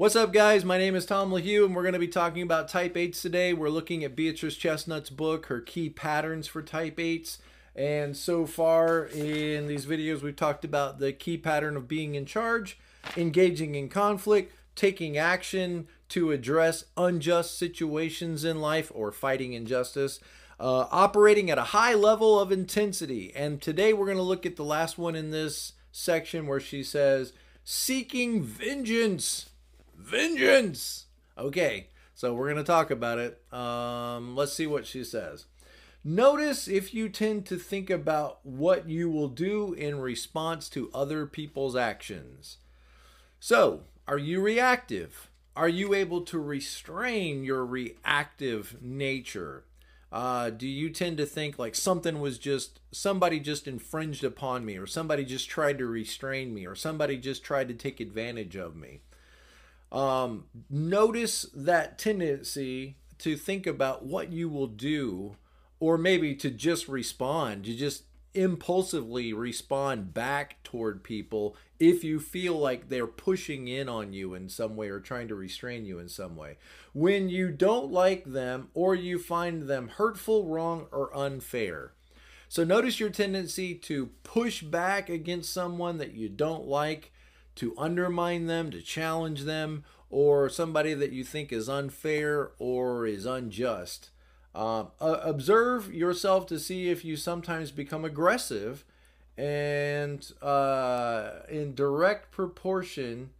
[0.00, 0.64] What's up, guys?
[0.64, 3.52] My name is Tom LaHue, and we're going to be talking about type 8s today.
[3.52, 7.36] We're looking at Beatrice Chestnut's book, her key patterns for type 8s.
[7.76, 12.24] And so far in these videos, we've talked about the key pattern of being in
[12.24, 12.78] charge,
[13.14, 20.18] engaging in conflict, taking action to address unjust situations in life or fighting injustice,
[20.58, 23.34] uh, operating at a high level of intensity.
[23.36, 26.82] And today we're going to look at the last one in this section where she
[26.82, 29.50] says, seeking vengeance
[30.00, 31.06] vengeance.
[31.36, 33.40] Okay, so we're going to talk about it.
[33.52, 35.46] Um, let's see what she says.
[36.02, 41.26] Notice if you tend to think about what you will do in response to other
[41.26, 42.56] people's actions.
[43.38, 45.30] So, are you reactive?
[45.54, 49.64] Are you able to restrain your reactive nature?
[50.12, 54.76] Uh, do you tend to think like something was just somebody just infringed upon me,
[54.76, 58.74] or somebody just tried to restrain me, or somebody just tried to take advantage of
[58.74, 59.02] me?
[59.92, 65.36] Um, notice that tendency to think about what you will do,
[65.78, 72.56] or maybe to just respond, to just impulsively respond back toward people if you feel
[72.56, 76.08] like they're pushing in on you in some way or trying to restrain you in
[76.08, 76.56] some way.
[76.92, 81.92] When you don't like them or you find them hurtful, wrong, or unfair.
[82.48, 87.12] So notice your tendency to push back against someone that you don't like
[87.56, 93.26] to undermine them, to challenge them, or somebody that you think is unfair or is
[93.26, 94.10] unjust.
[94.54, 98.84] Uh, observe yourself to see if you sometimes become aggressive
[99.38, 103.30] and uh, in direct proportion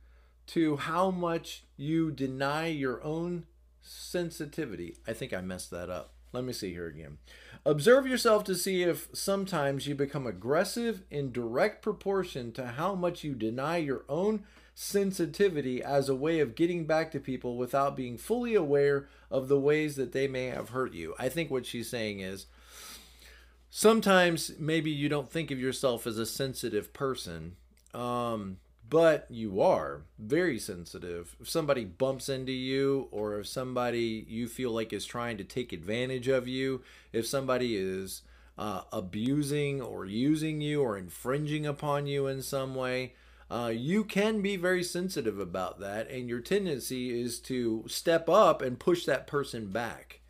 [0.47, 3.47] to how much you deny your own
[3.83, 4.97] sensitivity.
[5.07, 6.15] I think I messed that up.
[6.33, 7.19] Let me see here again.
[7.67, 13.25] Observe yourself to see if sometimes you become aggressive in direct proportion to how much
[13.25, 18.17] you deny your own sensitivity as a way of getting back to people without being
[18.17, 21.15] fully aware of the ways that they may have hurt you.
[21.19, 22.47] I think what she's saying is
[23.69, 27.57] sometimes maybe you don't think of yourself as a sensitive person.
[27.93, 28.59] Um,
[28.91, 31.37] but you are very sensitive.
[31.41, 35.73] If somebody bumps into you, or if somebody you feel like is trying to take
[35.73, 38.23] advantage of you, if somebody is
[38.59, 43.15] uh, abusing or using you or infringing upon you in some way,
[43.49, 48.61] uh, you can be very sensitive about that, and your tendency is to step up
[48.61, 50.21] and push that person back.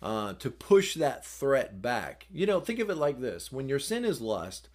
[0.00, 2.26] Uh, to push that threat back.
[2.32, 4.68] You know, think of it like this when your sin is lust,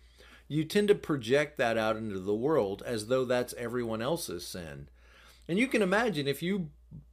[0.54, 4.88] you tend to project that out into the world as though that's everyone else's sin.
[5.48, 6.70] And you can imagine if you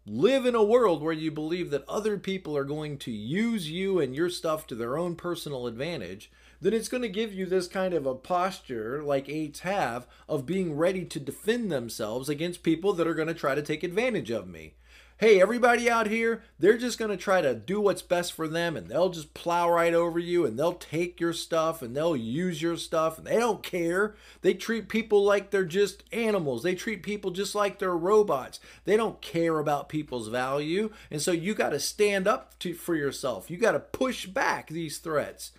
[0.07, 3.99] live in a world where you believe that other people are going to use you
[3.99, 6.31] and your stuff to their own personal advantage,
[6.61, 10.45] then it's going to give you this kind of a posture like eights have of
[10.45, 14.31] being ready to defend themselves against people that are going to try to take advantage
[14.31, 14.75] of me
[15.21, 18.75] hey, everybody out here, they're just going to try to do what's best for them
[18.75, 22.63] and they'll just plow right over you and they'll take your stuff and they'll use
[22.63, 24.15] your stuff and they don't care.
[24.41, 26.63] They treat people like they're just animals.
[26.63, 28.61] They treat people just like they're robots.
[28.87, 30.91] They don't care about people's value.
[31.11, 33.51] And so you got to stand up to, for yourself.
[33.51, 35.53] You got to push back these threats.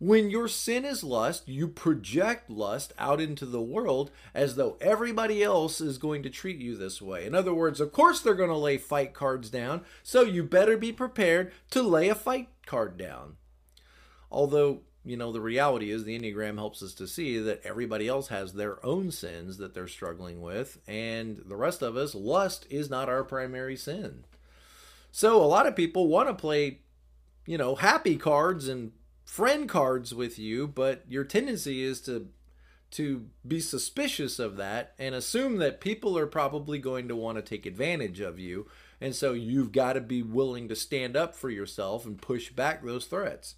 [0.00, 5.42] When your sin is lust, you project lust out into the world as though everybody
[5.42, 7.26] else is going to treat you this way.
[7.26, 10.76] In other words, of course they're going to lay fight cards down, so you better
[10.76, 13.38] be prepared to lay a fight card down.
[14.30, 18.28] Although, you know, the reality is the Enneagram helps us to see that everybody else
[18.28, 22.88] has their own sins that they're struggling with, and the rest of us, lust is
[22.88, 24.24] not our primary sin.
[25.10, 26.82] So a lot of people want to play,
[27.46, 28.92] you know, happy cards and
[29.28, 32.28] friend cards with you, but your tendency is to
[32.90, 37.42] to be suspicious of that and assume that people are probably going to want to
[37.42, 38.66] take advantage of you.
[38.98, 42.82] And so you've got to be willing to stand up for yourself and push back
[42.82, 43.56] those threats.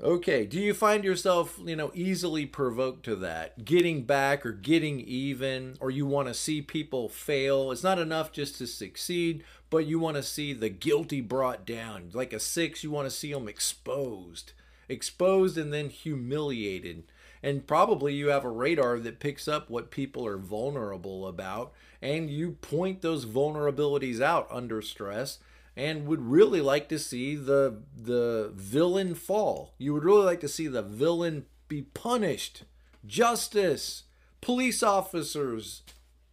[0.00, 3.64] Okay, do you find yourself, you know, easily provoked to that?
[3.64, 7.72] Getting back or getting even, or you want to see people fail?
[7.72, 12.10] It's not enough just to succeed, but you want to see the guilty brought down.
[12.12, 14.52] Like a six, you want to see them exposed.
[14.88, 17.02] Exposed and then humiliated.
[17.42, 22.30] And probably you have a radar that picks up what people are vulnerable about, and
[22.30, 25.38] you point those vulnerabilities out under stress
[25.78, 29.74] and would really like to see the the villain fall.
[29.78, 32.64] You would really like to see the villain be punished.
[33.06, 34.02] Justice,
[34.40, 35.82] police officers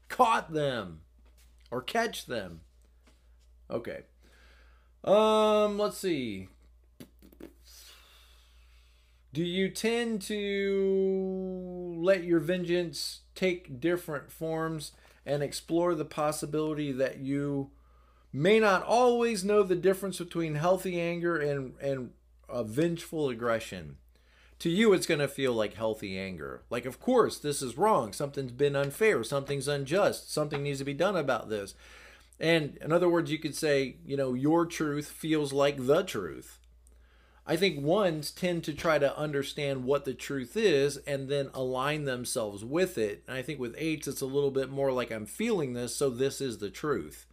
[0.10, 1.02] caught them
[1.70, 2.62] or catch them.
[3.70, 4.06] Okay.
[5.04, 6.48] Um, let's see.
[9.32, 14.94] Do you tend to let your vengeance take different forms
[15.24, 17.70] and explore the possibility that you
[18.36, 22.12] may not always know the difference between healthy anger and, and
[22.50, 23.98] a vengeful aggression.
[24.60, 26.64] To you, it's going to feel like healthy anger.
[26.70, 28.14] Like, of course, this is wrong.
[28.14, 29.24] Something's been unfair.
[29.24, 30.32] Something's unjust.
[30.32, 31.76] Something needs to be done about this.
[32.40, 36.60] And in other words, you could say, you know, your truth feels like the truth.
[37.48, 42.06] I think ones tend to try to understand what the truth is and then align
[42.06, 43.24] themselves with it.
[43.28, 46.10] And I think with eights, it's a little bit more like I'm feeling this, so
[46.10, 47.28] this is the truth.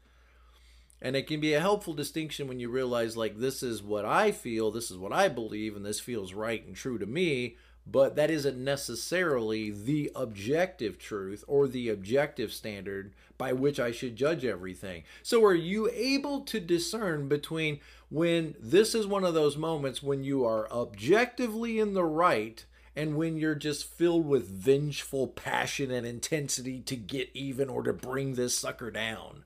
[1.04, 4.30] And it can be a helpful distinction when you realize, like, this is what I
[4.30, 8.14] feel, this is what I believe, and this feels right and true to me, but
[8.14, 14.44] that isn't necessarily the objective truth or the objective standard by which I should judge
[14.44, 15.02] everything.
[15.24, 20.22] So, are you able to discern between when this is one of those moments when
[20.22, 22.64] you are objectively in the right
[22.94, 27.92] and when you're just filled with vengeful passion and intensity to get even or to
[27.92, 29.42] bring this sucker down?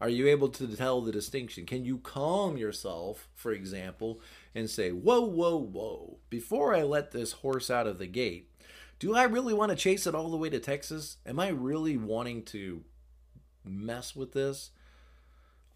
[0.00, 1.66] Are you able to tell the distinction?
[1.66, 4.20] Can you calm yourself, for example,
[4.54, 8.50] and say, whoa, whoa, whoa, before I let this horse out of the gate,
[9.00, 11.18] do I really want to chase it all the way to Texas?
[11.26, 12.84] Am I really wanting to
[13.64, 14.70] mess with this?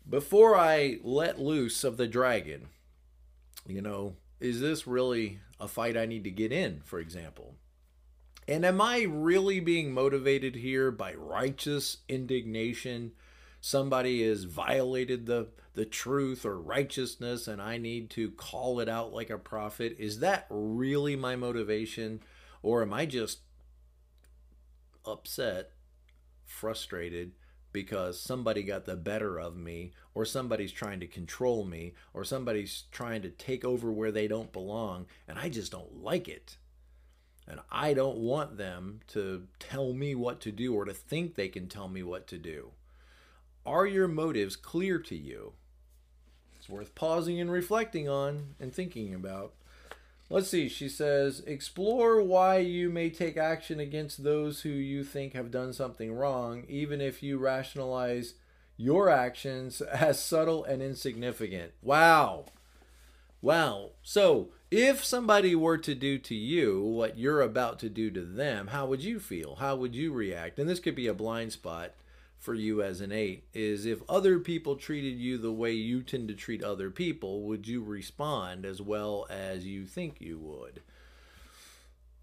[0.08, 2.68] Before I let loose of the dragon,
[3.66, 7.54] you know, is this really a fight I need to get in, for example?
[8.48, 13.12] And am I really being motivated here by righteous indignation?
[13.64, 19.12] Somebody has violated the, the truth or righteousness and I need to call it out
[19.12, 19.94] like a prophet.
[20.00, 22.20] Is that really my motivation?
[22.60, 23.38] Or am I just
[25.06, 25.70] upset,
[26.44, 27.32] frustrated,
[27.70, 32.82] because somebody got the better of me, or somebody's trying to control me, or somebody's
[32.90, 36.56] trying to take over where they don't belong, and I just don't like it.
[37.46, 41.48] And I don't want them to tell me what to do or to think they
[41.48, 42.72] can tell me what to do.
[43.64, 45.52] Are your motives clear to you?
[46.58, 49.52] It's worth pausing and reflecting on and thinking about.
[50.30, 55.34] Let's see, she says, explore why you may take action against those who you think
[55.34, 58.34] have done something wrong, even if you rationalize
[58.76, 61.72] your actions as subtle and insignificant.
[61.82, 62.46] Wow.
[63.42, 63.90] Wow.
[64.02, 68.68] So, if somebody were to do to you what you're about to do to them,
[68.68, 69.56] how would you feel?
[69.56, 70.58] How would you react?
[70.58, 71.92] And this could be a blind spot
[72.42, 76.26] for you as an eight is if other people treated you the way you tend
[76.26, 80.82] to treat other people, would you respond as well as you think you would?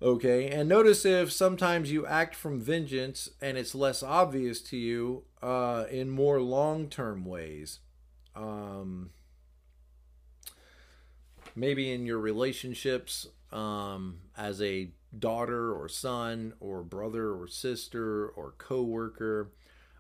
[0.02, 5.24] Okay, and notice if sometimes you act from vengeance and it's less obvious to you
[5.42, 7.80] uh, in more long term ways.
[8.36, 9.12] Um,
[11.56, 18.54] maybe in your relationships um, as a daughter or son or brother or sister or
[18.58, 19.50] coworker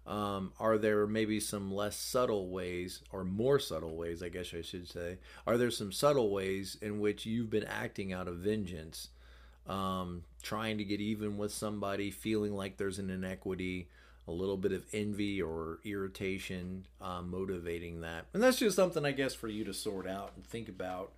[0.07, 4.61] um, are there maybe some less subtle ways, or more subtle ways, I guess I
[4.61, 5.17] should say?
[5.45, 9.09] Are there some subtle ways in which you've been acting out of vengeance,
[9.67, 13.87] um, trying to get even with somebody, feeling like there's an inequity,
[14.27, 18.25] a little bit of envy or irritation uh, motivating that?
[18.33, 21.11] And that's just something, I guess, for you to sort out and think about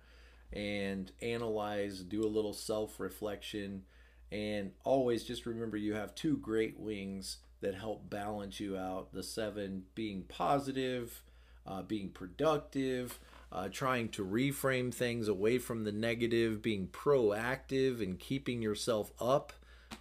[0.52, 3.84] and analyze, do a little self reflection.
[4.30, 9.12] And always just remember you have two great wings that help balance you out.
[9.12, 11.22] The seven being positive,
[11.66, 13.18] uh, being productive,
[13.50, 19.52] uh, trying to reframe things away from the negative, being proactive and keeping yourself up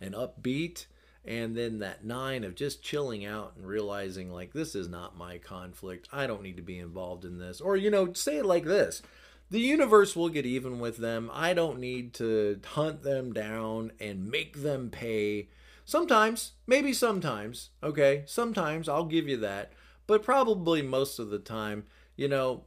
[0.01, 0.85] and upbeat.
[1.23, 5.37] And then that nine of just chilling out and realizing, like, this is not my
[5.37, 6.09] conflict.
[6.11, 7.61] I don't need to be involved in this.
[7.61, 9.03] Or, you know, say it like this
[9.51, 11.29] the universe will get even with them.
[11.33, 15.49] I don't need to hunt them down and make them pay
[15.85, 19.73] Sometimes, maybe sometimes, okay, sometimes I'll give you that,
[20.07, 21.85] but probably most of the time,
[22.15, 22.63] you know,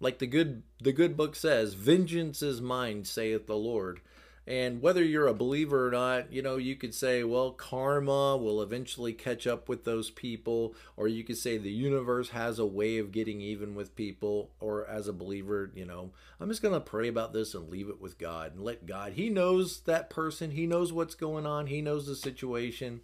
[0.00, 4.00] like the good the good book says, vengeance is mine, saith the Lord.
[4.48, 8.62] And whether you're a believer or not, you know, you could say, well, karma will
[8.62, 12.98] eventually catch up with those people, or you could say the universe has a way
[12.98, 16.80] of getting even with people, or as a believer, you know, I'm just going to
[16.80, 20.52] pray about this and leave it with God and let God, He knows that person,
[20.52, 23.00] He knows what's going on, He knows the situation.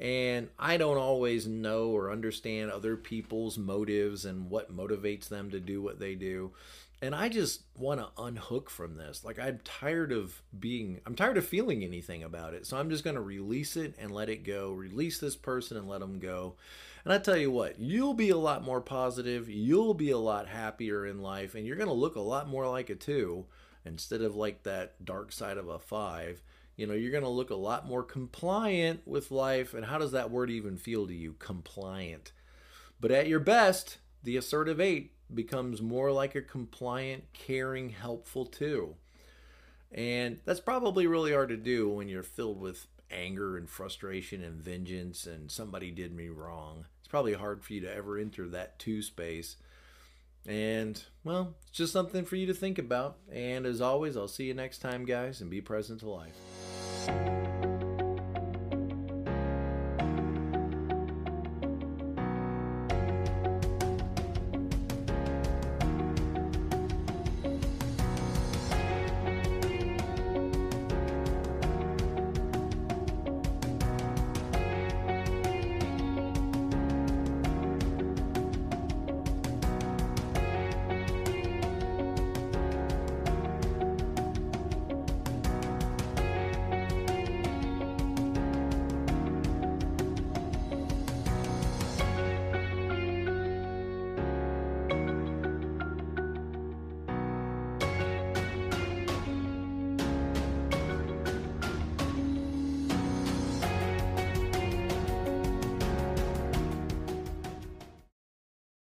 [0.00, 5.60] And I don't always know or understand other people's motives and what motivates them to
[5.60, 6.50] do what they do
[7.02, 9.24] and I just want to unhook from this.
[9.24, 12.66] Like I'm tired of being I'm tired of feeling anything about it.
[12.66, 14.72] So I'm just going to release it and let it go.
[14.72, 16.54] Release this person and let them go.
[17.04, 20.48] And I tell you what, you'll be a lot more positive, you'll be a lot
[20.48, 23.44] happier in life and you're going to look a lot more like a 2
[23.84, 26.42] instead of like that dark side of a 5.
[26.76, 29.74] you know, you're going to look a lot more compliant with life.
[29.74, 31.34] And how does that word even feel to you?
[31.38, 32.32] Compliant.
[32.98, 38.96] But at your best, the assertive eight becomes more like a compliant, caring, helpful two.
[39.92, 44.60] And that's probably really hard to do when you're filled with anger and frustration and
[44.60, 46.86] vengeance and somebody did me wrong.
[46.98, 49.56] It's probably hard for you to ever enter that two space.
[50.46, 53.18] And, well, it's just something for you to think about.
[53.32, 57.43] And as always, I'll see you next time, guys, and be present to life.